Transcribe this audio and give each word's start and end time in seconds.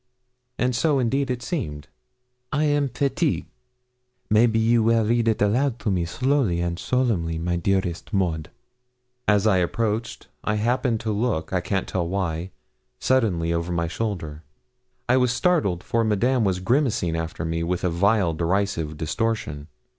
And 0.57 0.75
so, 0.75 0.97
indeed, 0.97 1.29
it 1.29 1.43
seemed. 1.43 1.87
'I 2.51 2.63
am 2.63 2.89
fatigue 2.89 3.45
maybe 4.31 4.57
you 4.57 4.81
will 4.81 5.05
read 5.05 5.27
it 5.27 5.43
aloud 5.43 5.77
to 5.77 5.91
me 5.91 6.05
slowly 6.05 6.59
and 6.59 6.79
solemnly, 6.79 7.37
my 7.37 7.55
dearest 7.55 8.11
Maud?' 8.11 8.49
As 9.27 9.45
I 9.45 9.57
approached, 9.57 10.27
I 10.43 10.55
happened 10.55 11.01
to 11.01 11.11
look, 11.11 11.53
I 11.53 11.61
can't 11.61 11.87
tell 11.87 12.07
why, 12.07 12.49
suddenly, 12.99 13.53
over 13.53 13.71
my 13.71 13.87
shoulder; 13.87 14.41
I 15.07 15.17
was 15.17 15.31
startled, 15.31 15.83
for 15.83 16.03
Madame 16.03 16.43
was 16.45 16.59
grimacing 16.61 17.15
after 17.15 17.45
me 17.45 17.61
with 17.61 17.83
a 17.83 17.89
vile 17.91 18.33
derisive 18.33 18.97
distortion. 18.97 19.67